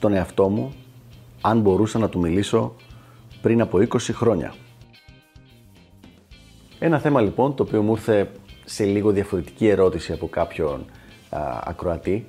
στον 0.00 0.12
εαυτό 0.12 0.48
μου 0.48 0.72
αν 1.40 1.60
μπορούσα 1.60 1.98
να 1.98 2.08
του 2.08 2.18
μιλήσω 2.18 2.74
πριν 3.42 3.60
από 3.60 3.78
20 3.78 3.98
χρόνια. 3.98 4.54
Ένα 6.78 6.98
θέμα 6.98 7.20
λοιπόν 7.20 7.54
το 7.54 7.62
οποίο 7.62 7.82
μου 7.82 7.92
ήρθε 7.92 8.30
σε 8.64 8.84
λίγο 8.84 9.10
διαφορετική 9.10 9.68
ερώτηση 9.68 10.12
από 10.12 10.28
κάποιον 10.28 10.84
α, 11.30 11.40
ακροατή 11.64 12.26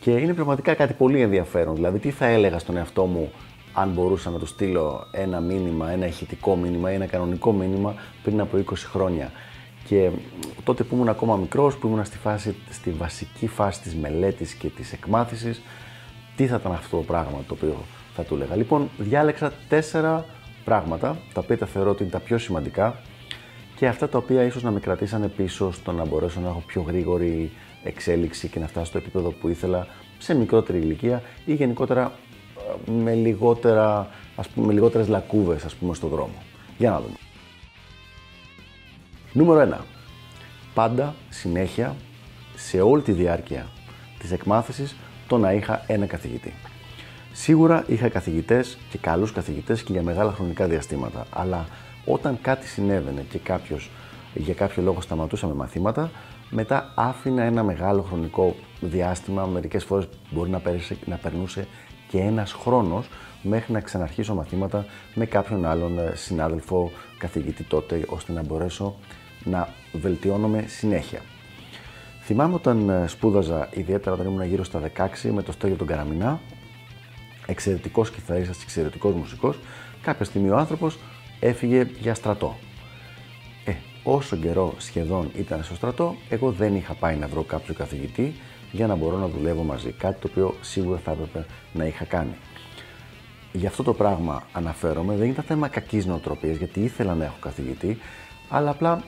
και 0.00 0.10
είναι 0.10 0.34
πραγματικά 0.34 0.74
κάτι 0.74 0.92
πολύ 0.92 1.20
ενδιαφέρον. 1.20 1.74
Δηλαδή 1.74 1.98
τι 1.98 2.10
θα 2.10 2.26
έλεγα 2.26 2.58
στον 2.58 2.76
εαυτό 2.76 3.04
μου 3.04 3.30
αν 3.72 3.90
μπορούσα 3.90 4.30
να 4.30 4.38
του 4.38 4.46
στείλω 4.46 5.06
ένα 5.12 5.40
μήνυμα, 5.40 5.90
ένα 5.90 6.06
ηχητικό 6.06 6.56
μήνυμα 6.56 6.92
ή 6.92 6.94
ένα 6.94 7.06
κανονικό 7.06 7.52
μήνυμα 7.52 7.94
πριν 8.22 8.40
από 8.40 8.58
20 8.58 8.72
χρόνια. 8.76 9.32
Και 9.84 10.10
τότε 10.64 10.82
που 10.82 10.94
ήμουν 10.94 11.08
ακόμα 11.08 11.36
μικρός, 11.36 11.76
που 11.76 11.86
ήμουν 11.86 12.04
στη, 12.04 12.18
φάση, 12.18 12.56
στη 12.70 12.90
βασική 12.90 13.46
φάση 13.46 13.80
της 13.80 13.94
μελέτης 13.94 14.54
και 14.54 14.68
της 14.68 14.92
εκμάθησης, 14.92 15.62
τι 16.36 16.46
θα 16.46 16.56
ήταν 16.56 16.72
αυτό 16.72 16.96
το 16.96 17.02
πράγμα 17.02 17.38
το 17.48 17.54
οποίο 17.54 17.76
θα 18.14 18.22
του 18.22 18.34
έλεγα. 18.34 18.56
Λοιπόν, 18.56 18.88
διάλεξα 18.98 19.52
τέσσερα 19.68 20.24
πράγματα, 20.64 21.16
τα 21.32 21.40
οποία 21.40 21.58
τα 21.58 21.66
θεωρώ 21.66 21.90
ότι 21.90 22.02
είναι 22.02 22.12
τα 22.12 22.18
πιο 22.18 22.38
σημαντικά 22.38 23.00
και 23.76 23.86
αυτά 23.86 24.08
τα 24.08 24.18
οποία 24.18 24.42
ίσως 24.42 24.62
να 24.62 24.70
με 24.70 24.80
κρατήσανε 24.80 25.28
πίσω 25.28 25.72
στο 25.72 25.92
να 25.92 26.06
μπορέσω 26.06 26.40
να 26.40 26.48
έχω 26.48 26.62
πιο 26.66 26.82
γρήγορη 26.82 27.50
εξέλιξη 27.84 28.48
και 28.48 28.58
να 28.58 28.66
φτάσω 28.66 28.86
στο 28.86 28.98
επίπεδο 28.98 29.30
που 29.30 29.48
ήθελα 29.48 29.86
σε 30.18 30.34
μικρότερη 30.34 30.78
ηλικία 30.78 31.22
ή 31.44 31.54
γενικότερα 31.54 32.12
ε, 32.86 32.90
με, 32.90 33.14
λιγότερα, 33.14 34.08
ας 34.36 34.48
πούμε, 34.48 34.66
με 34.66 34.72
λιγότερες 34.72 35.08
λακκούβες 35.08 35.64
ας 35.64 35.74
πούμε, 35.74 35.94
στο 35.94 36.06
δρόμο. 36.06 36.34
Για 36.78 36.90
να 36.90 37.00
δούμε. 37.00 37.14
Νούμερο 39.32 39.78
1. 39.80 39.84
Πάντα, 40.74 41.14
συνέχεια, 41.28 41.96
σε 42.54 42.80
όλη 42.80 43.02
τη 43.02 43.12
διάρκεια 43.12 43.66
της 44.18 44.32
εκμάθησης, 44.32 44.96
το 45.30 45.38
να 45.38 45.52
είχα 45.52 45.82
ένα 45.86 46.06
καθηγητή. 46.06 46.52
Σίγουρα 47.32 47.84
είχα 47.86 48.08
καθηγητές 48.08 48.78
και 48.90 48.98
καλούς 48.98 49.32
καθηγητές 49.32 49.82
και 49.82 49.92
για 49.92 50.02
μεγάλα 50.02 50.32
χρονικά 50.32 50.66
διαστήματα, 50.66 51.26
αλλά 51.30 51.66
όταν 52.04 52.38
κάτι 52.42 52.66
συνέβαινε 52.66 53.24
και 53.30 53.38
κάποιος 53.38 53.90
για 54.34 54.54
κάποιο 54.54 54.82
λόγο 54.82 55.00
σταματούσα 55.00 55.46
με 55.46 55.54
μαθήματα, 55.54 56.10
μετά 56.50 56.92
άφηνα 56.94 57.42
ένα 57.42 57.62
μεγάλο 57.62 58.02
χρονικό 58.02 58.54
διάστημα, 58.80 59.46
μερικές 59.46 59.84
φορές 59.84 60.08
μπορεί 60.30 60.50
να, 60.50 60.58
πέρασε, 60.58 60.96
να 61.04 61.16
περνούσε 61.16 61.66
και 62.08 62.18
ένας 62.18 62.52
χρόνος 62.52 63.08
μέχρι 63.42 63.72
να 63.72 63.80
ξαναρχίσω 63.80 64.34
μαθήματα 64.34 64.84
με 65.14 65.26
κάποιον 65.26 65.64
άλλον 65.64 65.98
ε, 65.98 66.12
συνάδελφο, 66.14 66.90
καθηγητή 67.18 67.62
τότε, 67.62 68.04
ώστε 68.06 68.32
να 68.32 68.42
μπορέσω 68.42 68.94
να 69.44 69.68
βελτιώνομαι 69.92 70.64
συνέχεια. 70.66 71.20
Θυμάμαι 72.32 72.54
όταν 72.54 72.88
ε, 72.88 73.04
σπούδαζα, 73.06 73.68
ιδιαίτερα 73.72 74.14
όταν 74.14 74.26
ήμουν 74.26 74.42
γύρω 74.42 74.64
στα 74.64 74.80
16, 74.96 75.30
με 75.32 75.42
το 75.42 75.52
Στέλιο 75.52 75.76
τον 75.76 75.86
Καραμινά, 75.86 76.40
εξαιρετικός 77.46 78.10
κιθαρίστας, 78.10 78.62
εξαιρετικός 78.62 79.14
μουσικός, 79.14 79.58
κάποια 80.02 80.24
στιγμή 80.24 80.50
ο 80.50 80.56
άνθρωπος 80.56 80.98
έφυγε 81.40 81.86
για 82.00 82.14
στρατό. 82.14 82.56
Ε, 83.64 83.72
όσο 84.02 84.36
καιρό 84.36 84.74
σχεδόν 84.78 85.30
ήταν 85.36 85.62
στο 85.64 85.74
στρατό, 85.74 86.14
εγώ 86.28 86.50
δεν 86.50 86.74
είχα 86.74 86.94
πάει 86.94 87.16
να 87.16 87.26
βρω 87.26 87.42
κάποιο 87.42 87.74
καθηγητή 87.74 88.34
για 88.72 88.86
να 88.86 88.94
μπορώ 88.94 89.16
να 89.16 89.28
δουλεύω 89.28 89.62
μαζί. 89.62 89.92
Κάτι 89.92 90.20
το 90.20 90.28
οποίο 90.30 90.54
σίγουρα 90.60 90.98
θα 90.98 91.10
έπρεπε 91.10 91.46
να 91.72 91.84
είχα 91.84 92.04
κάνει. 92.04 92.34
Γι' 93.52 93.66
αυτό 93.66 93.82
το 93.82 93.94
πράγμα 93.94 94.42
αναφέρομαι, 94.52 95.16
δεν 95.16 95.28
ήταν 95.28 95.44
θέμα 95.44 95.68
κακής 95.68 96.06
νοοτροπίας, 96.06 96.56
γιατί 96.56 96.80
ήθελα 96.80 97.14
να 97.14 97.24
έχω 97.24 97.36
καθηγητή, 97.40 97.98
αλλά 98.48 98.70
απλά 98.70 99.02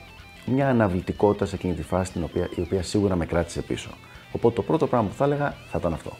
μια 0.45 0.69
αναβλητικότητα 0.69 1.45
σε 1.45 1.55
εκείνη 1.55 1.73
τη 1.73 1.83
φάση 1.83 2.11
την 2.11 2.23
οποία, 2.23 2.49
η 2.55 2.61
οποία 2.61 2.83
σίγουρα 2.83 3.15
με 3.15 3.25
κράτησε 3.25 3.61
πίσω. 3.61 3.89
Οπότε 4.31 4.55
το 4.55 4.61
πρώτο 4.61 4.87
πράγμα 4.87 5.07
που 5.07 5.15
θα 5.15 5.25
έλεγα 5.25 5.55
θα 5.71 5.77
ήταν 5.77 5.93
αυτό. 5.93 6.11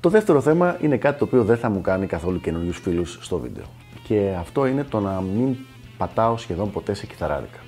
Το 0.00 0.08
δεύτερο 0.08 0.40
θέμα 0.40 0.78
είναι 0.80 0.96
κάτι 0.96 1.18
το 1.18 1.24
οποίο 1.24 1.44
δεν 1.44 1.56
θα 1.56 1.70
μου 1.70 1.80
κάνει 1.80 2.06
καθόλου 2.06 2.40
καινούριους 2.40 2.78
φίλους 2.78 3.18
στο 3.20 3.38
βίντεο. 3.38 3.64
Και 4.02 4.34
αυτό 4.38 4.66
είναι 4.66 4.84
το 4.84 5.00
να 5.00 5.20
μην 5.20 5.56
πατάω 5.96 6.36
σχεδόν 6.36 6.70
ποτέ 6.70 6.94
σε 6.94 7.06
κιθαράδικα. 7.06 7.58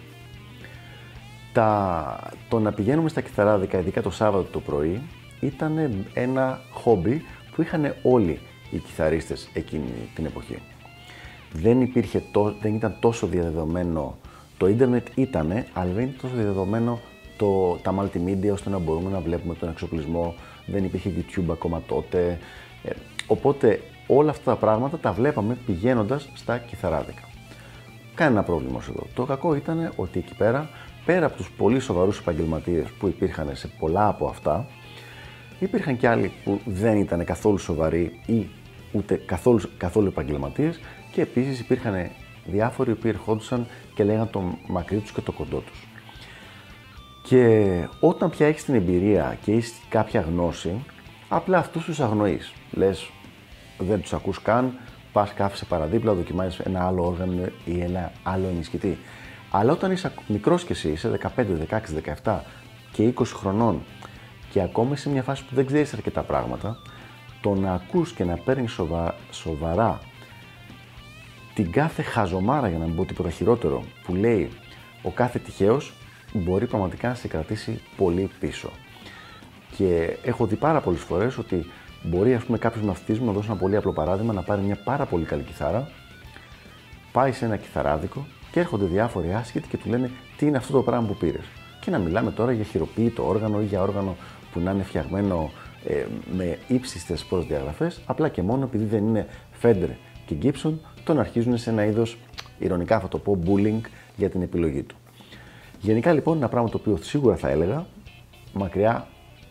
Τα... 1.52 2.30
Το 2.48 2.58
να 2.58 2.72
πηγαίνουμε 2.72 3.08
στα 3.08 3.20
κιθαράδικα, 3.20 3.78
ειδικά 3.78 4.02
το 4.02 4.10
Σάββατο 4.10 4.48
το 4.50 4.60
πρωί, 4.60 5.02
ήταν 5.40 6.04
ένα 6.14 6.60
χόμπι 6.70 7.22
που 7.54 7.62
είχαν 7.62 7.94
όλοι 8.02 8.40
οι 8.70 8.78
κιθαρίστες 8.78 9.48
εκείνη 9.52 10.10
την 10.14 10.24
εποχή. 10.24 10.58
Δεν, 11.52 11.80
υπήρχε 11.80 12.22
δεν 12.60 12.74
ήταν 12.74 12.96
τόσο 13.00 13.26
διαδεδομένο, 13.26 14.18
το 14.58 14.68
ίντερνετ 14.68 15.06
ήτανε, 15.14 15.66
αλλά 15.72 15.92
δεν 15.92 16.04
ήταν 16.04 16.16
τόσο 16.20 16.34
διαδεδομένο 16.34 17.00
το, 17.36 17.78
τα 17.82 17.94
multimedia 17.98 18.52
ώστε 18.52 18.70
να 18.70 18.78
μπορούμε 18.78 19.10
να 19.10 19.20
βλέπουμε 19.20 19.54
τον 19.54 19.68
εξοπλισμό, 19.68 20.34
δεν 20.66 20.84
υπήρχε 20.84 21.12
YouTube 21.16 21.50
ακόμα 21.50 21.82
τότε. 21.86 22.38
Ε, 22.84 22.90
οπότε 23.26 23.80
όλα 24.06 24.30
αυτά 24.30 24.50
τα 24.50 24.56
πράγματα 24.56 24.98
τα 24.98 25.12
βλέπαμε 25.12 25.56
πηγαίνοντας 25.66 26.28
στα 26.34 26.58
κιθαράδικα. 26.58 27.22
Κανένα 28.14 28.42
πρόβλημα 28.42 28.80
εδώ. 28.88 29.06
Το 29.14 29.24
κακό 29.24 29.54
ήταν 29.54 29.92
ότι 29.96 30.18
εκεί 30.18 30.34
πέρα, 30.34 30.68
πέρα 31.04 31.26
από 31.26 31.36
τους 31.36 31.50
πολύ 31.50 31.80
σοβαρούς 31.80 32.18
επαγγελματίες 32.18 32.88
που 32.98 33.06
υπήρχαν 33.06 33.50
σε 33.52 33.68
πολλά 33.78 34.08
από 34.08 34.26
αυτά, 34.26 34.66
υπήρχαν 35.58 35.96
και 35.96 36.08
άλλοι 36.08 36.32
που 36.44 36.60
δεν 36.64 36.96
ήταν 36.96 37.24
καθόλου 37.24 37.58
σοβαροί 37.58 38.20
ή 38.26 38.46
ούτε 38.92 39.14
καθόλου, 39.26 39.60
καθόλου 39.76 40.06
επαγγελματίες 40.06 40.80
και 41.12 41.20
επίσης 41.20 41.60
υπήρχαν 41.60 42.10
διάφοροι 42.44 42.94
που 42.94 43.06
ερχόντουσαν 43.06 43.66
και 43.96 44.04
λέγανε 44.04 44.26
το 44.26 44.58
μακρύ 44.66 44.98
τους 44.98 45.12
και 45.12 45.20
το 45.20 45.32
κοντό 45.32 45.58
τους. 45.58 45.88
Και 47.22 47.88
όταν 48.00 48.30
πια 48.30 48.46
έχεις 48.46 48.64
την 48.64 48.74
εμπειρία 48.74 49.38
και 49.44 49.52
έχεις 49.52 49.74
κάποια 49.88 50.20
γνώση, 50.20 50.84
απλά 51.28 51.58
αυτούς 51.58 51.84
τους 51.84 52.00
αγνοείς. 52.00 52.52
Λες, 52.72 53.10
δεν 53.78 54.00
τους 54.00 54.12
ακούς 54.12 54.42
καν, 54.42 54.78
πας 55.12 55.32
κάθεσαι 55.32 55.64
παραδίπλα, 55.64 56.14
δοκιμάζεις 56.14 56.58
ένα 56.58 56.86
άλλο 56.86 57.06
όργανο 57.06 57.48
ή 57.64 57.80
ένα 57.80 58.12
άλλο 58.22 58.46
ενισχυτή. 58.46 58.98
Αλλά 59.50 59.72
όταν 59.72 59.92
είσαι 59.92 60.12
μικρός 60.26 60.64
και 60.64 60.72
εσύ, 60.72 60.88
είσαι 60.88 61.08
15, 61.08 61.56
16, 61.56 61.94
17 62.22 62.40
και 62.92 63.12
20 63.18 63.24
χρονών 63.34 63.82
και 64.50 64.62
ακόμα 64.62 64.92
είσαι 64.92 65.02
σε 65.02 65.10
μια 65.10 65.22
φάση 65.22 65.44
που 65.44 65.54
δεν 65.54 65.66
ξέρεις 65.66 65.92
αρκετά 65.92 66.22
πράγματα, 66.22 66.78
το 67.40 67.54
να 67.54 67.72
ακούς 67.72 68.12
και 68.12 68.24
να 68.24 68.36
παίρνεις 68.36 68.80
σοβαρά 69.30 70.00
την 71.56 71.70
κάθε 71.70 72.02
χαζομάρα, 72.02 72.68
για 72.68 72.78
να 72.78 72.84
μην 72.84 72.96
πω 72.96 73.04
τίποτα 73.04 73.30
χειρότερο, 73.30 73.82
που 74.04 74.14
λέει 74.14 74.50
ο 75.02 75.10
κάθε 75.10 75.38
τυχαίος, 75.38 75.92
μπορεί 76.32 76.66
πραγματικά 76.66 77.08
να 77.08 77.14
σε 77.14 77.28
κρατήσει 77.28 77.80
πολύ 77.96 78.30
πίσω. 78.40 78.70
Και 79.76 80.16
έχω 80.22 80.46
δει 80.46 80.56
πάρα 80.56 80.80
πολλές 80.80 81.00
φορές 81.00 81.38
ότι 81.38 81.66
μπορεί 82.02 82.34
ας 82.34 82.44
πούμε, 82.44 82.58
κάποιος 82.58 82.84
μαθητής 82.84 83.18
μου, 83.18 83.26
να 83.26 83.32
δώσω 83.32 83.50
ένα 83.50 83.60
πολύ 83.60 83.76
απλό 83.76 83.92
παράδειγμα, 83.92 84.32
να 84.32 84.42
πάρει 84.42 84.62
μια 84.62 84.78
πάρα 84.84 85.04
πολύ 85.04 85.24
καλή 85.24 85.42
κιθάρα, 85.42 85.88
πάει 87.12 87.32
σε 87.32 87.44
ένα 87.44 87.56
κιθαράδικο 87.56 88.26
και 88.50 88.60
έρχονται 88.60 88.84
διάφοροι 88.84 89.34
άσχετοι 89.34 89.68
και 89.68 89.76
του 89.76 89.88
λένε 89.88 90.10
τι 90.36 90.46
είναι 90.46 90.56
αυτό 90.56 90.72
το 90.72 90.82
πράγμα 90.82 91.06
που 91.06 91.16
πήρες; 91.16 91.44
Και 91.80 91.90
να 91.90 91.98
μιλάμε 91.98 92.30
τώρα 92.30 92.52
για 92.52 92.64
χειροποίητο 92.64 93.28
όργανο 93.28 93.60
ή 93.60 93.64
για 93.64 93.82
όργανο 93.82 94.16
που 94.52 94.60
να 94.60 94.70
είναι 94.70 94.82
φτιαγμένο 94.82 95.50
ε, 95.84 96.04
με 96.36 96.58
ύψιστες 96.68 97.24
προδιαγραφέ, 97.24 97.92
απλά 98.06 98.28
και 98.28 98.42
μόνο 98.42 98.64
επειδή 98.64 98.84
δεν 98.84 99.06
είναι 99.06 99.26
Fender 99.62 99.90
και 100.26 100.34
Gibson, 100.42 100.72
τον 101.06 101.18
αρχίζουν 101.18 101.58
σε 101.58 101.70
ένα 101.70 101.84
είδος, 101.84 102.18
ηρωνικά 102.58 103.00
θα 103.00 103.08
το 103.08 103.18
πω, 103.18 103.38
bullying 103.46 103.80
για 104.16 104.30
την 104.30 104.42
επιλογή 104.42 104.82
του. 104.82 104.96
Γενικά 105.80 106.12
λοιπόν 106.12 106.36
ένα 106.36 106.48
πράγμα 106.48 106.68
το 106.68 106.76
οποίο 106.80 106.96
σίγουρα 106.96 107.36
θα 107.36 107.48
έλεγα 107.48 107.86
μακριά 108.52 109.06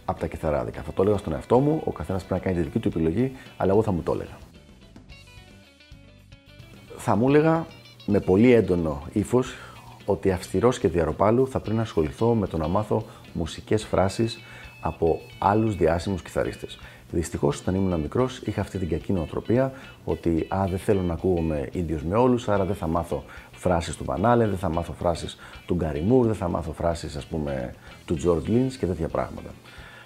από 0.06 0.19
τα 0.19 0.28
κιθαράδικα. 0.28 0.81
Θα 0.81 0.94
το 0.94 1.02
έλεγα 1.02 1.18
στον 1.18 1.34
εαυτό 1.34 1.60
μου, 1.60 1.81
ο 1.86 1.92
καθένας 1.92 2.24
πρέπει 2.24 2.42
να 2.42 2.48
κάνει 2.48 2.62
τη 2.62 2.63
δική 2.63 2.80
του 2.80 2.88
επιλογή, 2.88 3.31
αλλά 3.57 3.72
εγώ 3.72 3.84
θα 3.84 3.92
μου 3.92 4.02
το 4.02 4.12
έλεγα. 4.12 4.38
Θα 6.98 7.16
μου 7.16 7.28
έλεγα 7.28 7.66
με 8.06 8.19
πολύ 8.19 8.52
έντονο 8.52 9.02
ύφος 9.12 9.54
ότι 10.06 10.31
αυστηρός 10.31 10.80
και 10.80 10.88
διαρροπάλου 10.88 11.48
θα 11.48 11.60
πρέπει 11.60 11.75
να 11.75 11.81
ασχοληθώ 11.81 12.36
με 12.36 12.48
το 12.48 12.57
να 12.57 12.68
μάθω 12.68 13.06
μουσικές 13.34 13.84
φράσεις 13.84 14.40
από 14.85 15.21
άλλους 15.37 15.75
διάσημους 15.75 16.21
κιθαρίστες. 16.21 16.79
Δυστυχώς, 17.11 17.59
όταν 17.59 17.75
ήμουν 17.75 17.99
μικρός, 17.99 18.41
είχα 18.45 18.61
αυτή 18.61 18.77
την 18.77 18.89
κακή 18.89 19.13
νοοτροπία 19.13 19.71
ότι 20.03 20.47
α, 20.55 20.65
δεν 20.69 20.79
θέλω 20.79 21.01
να 21.01 21.13
ακούγομαι 21.13 21.69
ίδιος 21.71 22.03
με 22.03 22.15
όλους, 22.15 22.49
άρα 22.49 22.65
δεν 22.65 22.75
θα 22.75 22.87
μάθω 22.87 23.23
φράσεις 23.51 23.95
του 23.95 24.03
Βανάλε, 24.03 24.47
δεν 24.47 24.57
θα 24.57 24.69
μάθω 24.69 24.93
φράσεις 24.93 25.37
του 25.65 25.75
Γκαριμούρ, 25.75 26.25
δεν 26.25 26.35
θα 26.35 26.47
μάθω 26.49 26.71
φράσεις, 26.71 27.15
ας 27.15 27.25
πούμε, 27.25 27.73
του 28.05 28.17
George 28.25 28.49
Lynch 28.49 28.73
και 28.79 28.85
τέτοια 28.85 29.07
πράγματα. 29.07 29.49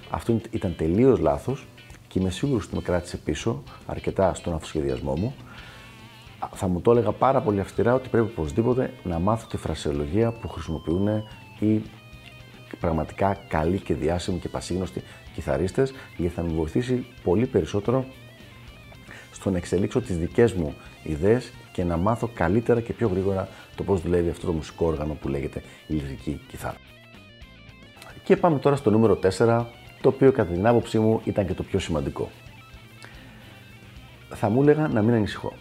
Αυτό 0.09 0.39
ήταν 0.51 0.75
τελείως 0.77 1.19
λάθος 1.19 1.67
και 2.07 2.19
είμαι 2.19 2.29
σίγουρος 2.29 2.65
ότι 2.65 2.75
με 2.75 2.81
κράτησε 2.81 3.17
πίσω 3.17 3.63
αρκετά 3.85 4.33
στον 4.33 4.53
αυτοσχεδιασμό 4.53 5.13
μου, 5.15 5.35
θα 6.53 6.67
μου 6.67 6.81
το 6.81 6.91
έλεγα 6.91 7.11
πάρα 7.11 7.41
πολύ 7.41 7.59
αυστηρά 7.59 7.93
ότι 7.93 8.09
πρέπει 8.09 8.31
οπωσδήποτε 8.37 8.93
να 9.03 9.19
μάθω 9.19 9.47
τη 9.47 9.57
φρασιολογία 9.57 10.31
που 10.31 10.47
χρησιμοποιούν 10.47 11.07
οι 11.59 11.81
πραγματικά 12.77 13.37
καλοί 13.47 13.79
και 13.79 13.93
διάσημοι 13.93 14.39
και 14.39 14.49
πασίγνωστοι 14.49 15.03
κιθαρίστες 15.33 15.93
γιατί 16.17 16.33
θα 16.33 16.43
με 16.43 16.49
βοηθήσει 16.49 17.05
πολύ 17.23 17.45
περισσότερο 17.45 18.05
στο 19.31 19.49
να 19.49 19.57
εξελίξω 19.57 20.01
τις 20.01 20.17
δικές 20.17 20.53
μου 20.53 20.75
ιδέες 21.03 21.51
και 21.71 21.83
να 21.83 21.97
μάθω 21.97 22.29
καλύτερα 22.33 22.81
και 22.81 22.93
πιο 22.93 23.07
γρήγορα 23.07 23.47
το 23.75 23.83
πώς 23.83 24.01
δουλεύει 24.01 24.29
αυτό 24.29 24.45
το 24.45 24.51
μουσικό 24.51 24.85
όργανο 24.85 25.13
που 25.13 25.27
λέγεται 25.27 25.63
ηλεκτρική 25.87 26.41
κιθάρα. 26.47 26.77
Και 28.23 28.37
πάμε 28.37 28.59
τώρα 28.59 28.75
στο 28.75 28.89
νούμερο 28.89 29.19
4, 29.37 29.65
το 30.01 30.09
οποίο 30.09 30.31
κατά 30.31 30.51
την 30.51 30.67
άποψή 30.67 30.99
μου 30.99 31.21
ήταν 31.23 31.47
και 31.47 31.53
το 31.53 31.63
πιο 31.63 31.79
σημαντικό. 31.79 32.29
Θα 34.29 34.49
μου 34.49 34.61
έλεγα 34.61 34.87
να 34.87 35.01
μην 35.01 35.13
ανησυχώ. 35.13 35.53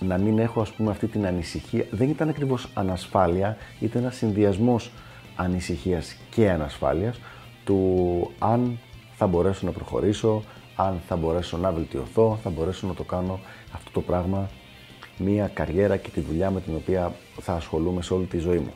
Να 0.00 0.18
μην 0.18 0.38
έχω 0.38 0.60
ας 0.60 0.70
πούμε 0.70 0.90
αυτή 0.90 1.06
την 1.06 1.26
ανησυχία. 1.26 1.86
Δεν 1.90 2.08
ήταν 2.08 2.28
ακριβώς 2.28 2.68
ανασφάλεια, 2.74 3.56
ήταν 3.80 4.02
ένας 4.02 4.16
συνδυασμός 4.16 4.90
ανησυχίας 5.38 6.16
και 6.30 6.50
ανασφάλειας 6.50 7.20
του 7.64 8.30
αν 8.38 8.78
θα 9.16 9.26
μπορέσω 9.26 9.66
να 9.66 9.72
προχωρήσω, 9.72 10.42
αν 10.76 11.00
θα 11.08 11.16
μπορέσω 11.16 11.56
να 11.56 11.72
βελτιωθώ, 11.72 12.38
θα 12.42 12.50
μπορέσω 12.50 12.86
να 12.86 12.94
το 12.94 13.02
κάνω 13.02 13.40
αυτό 13.72 13.90
το 13.90 14.00
πράγμα 14.00 14.50
μία 15.18 15.48
καριέρα 15.54 15.96
και 15.96 16.10
τη 16.10 16.20
δουλειά 16.20 16.50
με 16.50 16.60
την 16.60 16.74
οποία 16.74 17.12
θα 17.40 17.52
ασχολούμαι 17.52 18.02
σε 18.02 18.14
όλη 18.14 18.24
τη 18.24 18.38
ζωή 18.38 18.58
μου. 18.58 18.72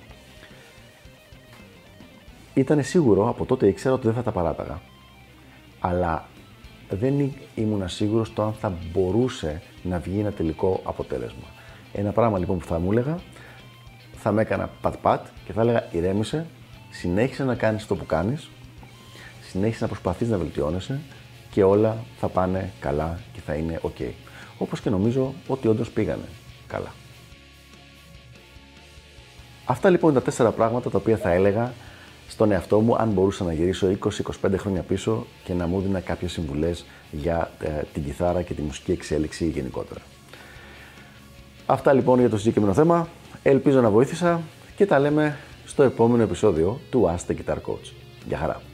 Ήταν 2.55 2.85
σίγουρο, 2.85 3.29
από 3.29 3.45
τότε 3.45 3.69
ήξερα 3.69 3.95
ότι 3.95 4.07
δεν 4.07 4.15
θα 4.15 4.23
τα 4.23 4.31
παράταγα. 4.31 4.81
Αλλά 5.81 6.29
δεν 6.91 7.33
ήμουν 7.55 7.89
σίγουρος 7.89 8.33
το 8.33 8.43
αν 8.43 8.53
θα 8.53 8.73
μπορούσε 8.93 9.63
να 9.83 9.99
βγει 9.99 10.21
ένα 10.21 10.33
τελικό 10.33 10.81
αποτέλεσμα. 10.85 11.47
Ένα 11.93 12.13
πράγμα 12.13 12.39
λοιπόν 12.39 12.59
που 12.59 12.65
θα 12.65 12.79
μου 12.79 12.93
έλεγα, 12.93 13.19
θα 14.23 14.33
με 14.33 14.43
έκανα 14.43 14.71
πατ-πατ 14.81 15.27
και 15.45 15.53
θα 15.53 15.61
έλεγα 15.61 15.89
ηρέμησε, 15.91 16.47
συνέχισε 16.91 17.45
να 17.45 17.55
κάνεις 17.55 17.87
το 17.87 17.97
που 17.97 18.07
κάνεις, 18.07 18.51
συνέχισε 19.51 19.83
να 19.83 19.89
προσπαθείς 19.89 20.29
να 20.29 20.39
βελτιώνεσαι 20.39 21.01
και 21.51 21.63
όλα 21.63 21.97
θα 22.21 22.29
πάνε 22.29 22.73
καλά 22.81 23.19
και 23.33 23.41
θα 23.41 23.55
είναι 23.55 23.81
ok. 23.83 24.11
Όπως 24.59 24.81
και 24.81 24.91
νομίζω 24.91 25.35
ότι 25.47 25.69
όντως 25.69 25.91
πήγανε 25.91 26.25
καλά. 26.67 26.93
Αυτά 29.65 29.91
λοιπόν 29.91 30.11
είναι 30.11 30.19
τα 30.19 30.25
τέσσερα 30.25 30.51
πράγματα 30.51 30.91
τα 30.91 30.99
οποία 30.99 31.17
θα 31.17 31.31
έλεγα 31.31 31.73
στον 32.29 32.53
εαυτό 32.53 32.81
μου 32.81 32.97
αν 32.97 33.09
μπορούσα 33.09 33.45
να 33.45 33.53
γυρίσω 33.53 33.97
20-25 34.43 34.55
χρόνια 34.57 34.83
πίσω 34.83 35.27
και 35.45 35.53
να 35.53 35.67
μου 35.67 35.81
δίνα 35.81 36.01
κάποιες 36.01 36.33
συμβουλές 36.33 36.85
για 37.11 37.51
ε, 37.61 37.69
την 37.93 38.05
κιθάρα 38.05 38.43
και 38.43 38.55
τη 38.55 38.63
μουσική 38.63 38.93
εξέλιξη 38.93 39.49
γενικότερα. 39.49 40.01
Αυτά 41.67 41.93
λοιπόν 41.93 42.19
για 42.19 42.29
το 42.29 42.39
συγκεκριμένο 42.39 42.75
θέμα. 42.75 43.09
Ελπίζω 43.43 43.81
να 43.81 43.91
βοήθησα 43.91 44.41
και 44.77 44.87
τα 44.87 44.99
λέμε 44.99 45.37
στο 45.67 45.83
επόμενο 45.83 46.23
επεισόδιο 46.23 46.81
του 46.91 47.11
Ask 47.11 47.31
the 47.31 47.35
Guitar 47.35 47.57
Coach. 47.57 47.93
Γεια 48.27 48.39
χαρά! 48.39 48.72